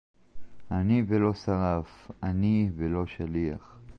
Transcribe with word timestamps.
אני 0.71 1.03
ולא 1.07 1.33
שרף, 1.33 2.11
אני 2.23 2.69
ולא 2.75 3.05
שליח 3.05 3.77